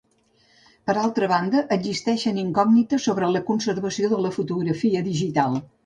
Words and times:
Per 0.89 0.95
altra 1.01 1.29
banda 1.33 1.61
existeixen 1.77 2.41
incògnites 2.47 3.07
sobre 3.11 3.31
la 3.37 3.45
conservació 3.53 4.13
de 4.15 4.25
la 4.27 4.37
fotografia 4.41 5.09
digital. 5.13 5.67